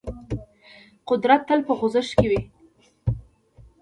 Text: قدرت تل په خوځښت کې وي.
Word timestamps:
قدرت 1.09 1.41
تل 1.47 1.59
په 1.67 1.73
خوځښت 1.77 2.11
کې 2.17 2.27
وي. 2.31 2.41